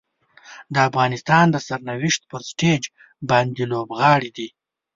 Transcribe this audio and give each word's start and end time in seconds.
د 0.73 0.75
افغانستان 0.89 1.45
د 1.51 1.55
سرنوشت 1.67 2.21
پر 2.29 2.41
سټیج 2.49 2.83
باندې 3.29 3.63
لوبغاړي 3.71 4.29
دي. 4.37 4.49